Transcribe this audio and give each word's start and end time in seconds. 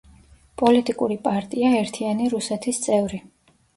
პოლიტიკური 0.61 1.17
პარტია 1.27 1.73
„ერთიანი 1.81 2.31
რუსეთის“ 2.33 2.81
წევრი. 2.87 3.21